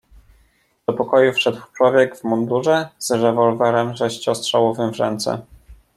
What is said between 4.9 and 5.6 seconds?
w ręce."